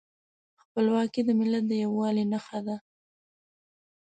خپلواکي 0.61 1.21
د 1.25 1.29
ملت 1.39 1.63
د 1.67 1.71
یووالي 1.83 2.23
نښه 2.31 2.59
ده. 2.67 2.77